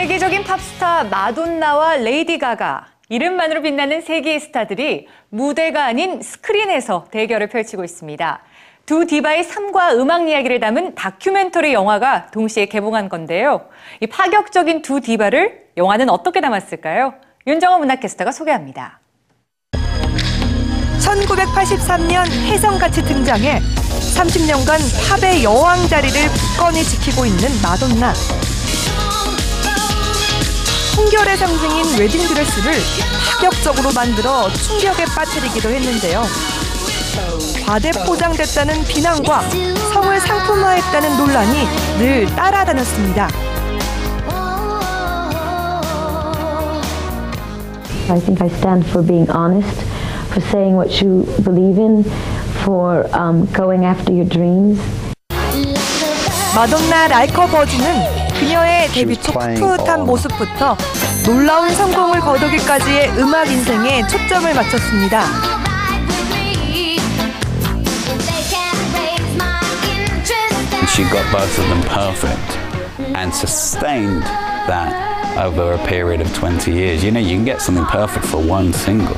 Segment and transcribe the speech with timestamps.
[0.00, 8.40] 세계적인 팝스타 마돈나와 레이디 가가 이름만으로 빛나는 세계의 스타들이 무대가 아닌 스크린에서 대결을 펼치고 있습니다.
[8.86, 13.68] 두 디바의 삶과 음악 이야기를 담은 다큐멘터리 영화가 동시에 개봉한 건데요.
[14.00, 17.12] 이 파격적인 두 디바를 영화는 어떻게 담았을까요?
[17.46, 19.00] 윤정호 문화캐스터가 소개합니다.
[19.74, 23.60] 1983년 혜성같이 등장해
[24.16, 26.16] 30년간 팝의 여왕 자리를
[26.56, 28.14] 굳건히 지키고 있는 마돈나.
[31.00, 32.74] 풍결의 상징인 웨딩드레스를
[33.26, 36.22] 파격적으로 만들어 충격에 빠뜨리기도 했는데요.
[37.64, 39.40] 과대 포장됐다는 비난과
[39.94, 41.68] 성을 상품화했다는 논란이
[41.98, 43.28] 늘 따라다녔습니다.
[48.10, 49.82] I think I stand for being honest,
[50.28, 52.04] for saying what you believe in,
[52.62, 54.78] for um, going after your dreams.
[56.54, 60.77] 마돈나 라이커 버즈는 그녀의 데뷔 초 풋풋한 모습부터
[61.25, 65.23] 놀라운 성공을 거두기까지의 음악 인생에 초점을 맞췄습니다.
[70.87, 72.57] She got both of them perfect
[73.15, 74.23] and sustained
[74.67, 77.03] that over a period of 20 years.
[77.03, 79.17] You know, you can get something perfect for one single.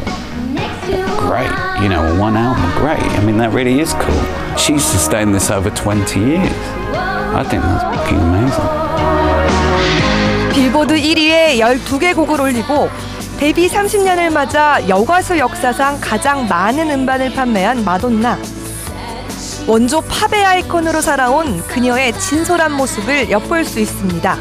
[1.17, 1.51] Great.
[1.81, 3.03] You know, one album, great.
[3.19, 4.57] I mean, that really is cool.
[4.57, 6.80] She sustained this over 20 years.
[7.34, 8.68] I think that's fucking amazing.
[10.52, 12.90] 빌보드 1위에 12개 곡을 올리고
[13.38, 18.38] 데뷔 30년을 맞아 여가수 역사상 가장 많은 음반을 판매한 마돈나.
[19.66, 24.36] 원조 팝의 아이콘으로 살아온 그녀의 진솔한 모습을 엿볼 수 있습니다.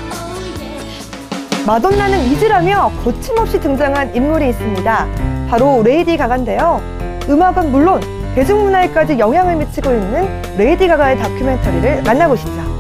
[1.65, 5.07] 마돈나는 잊으라며 거침없이 등장한 인물이 있습니다.
[5.49, 6.81] 바로 레이디 가가인데요.
[7.29, 8.01] 음악은 물론
[8.35, 12.70] 대중문화에까지 영향을 미치고 있는 레이디 가가의 다큐멘터리를 만나보시죠.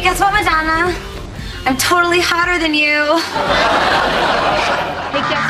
[0.00, 0.96] Hey, guess what, Madonna?
[1.66, 3.20] I'm totally hotter than you.
[5.12, 5.44] hey, guess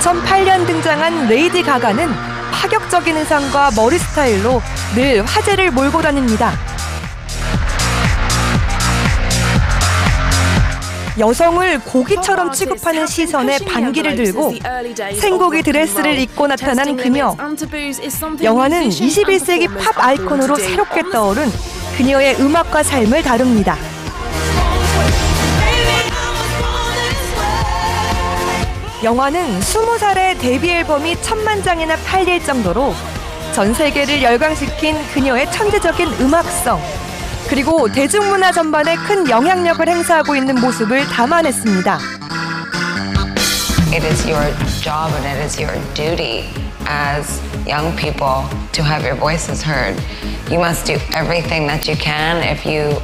[0.00, 2.08] 2008년 등장한 레이디 가가는
[2.50, 4.62] 파격적인 의상과 머리 스타일로
[4.94, 6.54] 늘 화제를 몰고 다닙니다.
[11.18, 14.54] 여성을 고기처럼 취급하는 시선에 반기를 들고
[15.20, 17.36] 생고기 드레스를 입고 나타난 그녀.
[18.42, 21.48] 영화는 21세기 팝 아이콘으로 새롭게 떠오른
[21.96, 23.76] 그녀의 음악과 삶을 다룹니다.
[29.04, 32.94] 영화는 20살에 데뷔 앨범이 천만 장이나 팔릴 정도로
[33.52, 36.80] 전 세계를 열광시킨 그녀의 천재적인 음악성
[37.54, 42.00] 그리고 대중문화 전반에 큰 영향력을 행사하고 있는 모습을 담아냈습니다.
[43.92, 44.44] It is your
[44.82, 46.50] job and it is your duty
[46.88, 49.94] as young people to have your voices heard.
[50.50, 53.00] You must do everything that you can if you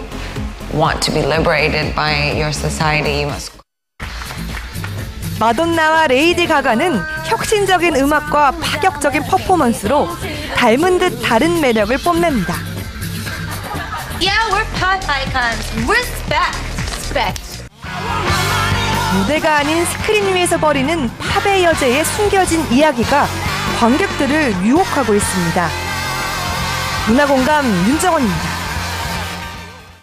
[0.74, 3.20] want to be liberated by your society.
[3.20, 3.52] You must
[5.38, 10.08] 마돈나와 레이디 가가는 혁신적인 음악과 파격적인 퍼포먼스로
[10.56, 12.69] 닮은 듯 다른 매력을 뽐냅니다.
[14.20, 15.64] Yeah, we're pop icons.
[15.88, 16.56] Respect.
[16.92, 17.64] Respect.
[19.16, 23.26] 무대가 아닌 스크린 위에서 벌이는 팝의 여제의 숨겨진 이야기가
[23.80, 25.68] 관객들을 유혹하고 있습니다.
[27.08, 28.49] 문화공감 윤정원입니다.